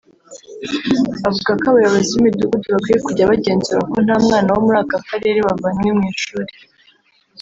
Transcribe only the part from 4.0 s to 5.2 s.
nta mwana wo muri aka